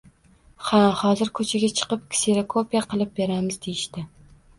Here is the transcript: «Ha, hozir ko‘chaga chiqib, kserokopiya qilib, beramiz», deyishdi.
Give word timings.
«Ha, 0.67 0.77
hozir 1.01 1.29
ko‘chaga 1.39 1.69
chiqib, 1.79 2.07
kserokopiya 2.15 2.81
qilib, 2.95 3.13
beramiz», 3.21 3.61
deyishdi. 3.67 4.05